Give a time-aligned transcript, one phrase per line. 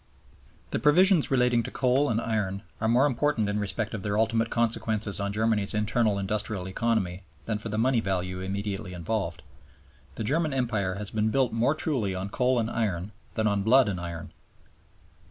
[0.01, 4.17] II The provisions relating to coal and iron are more important in respect of their
[4.17, 9.43] ultimate consequences on Germany's internal industrial economy than for the money value immediately involved.
[10.15, 13.87] The German Empire has been built more truly on coal and iron than on blood
[13.87, 14.31] and iron.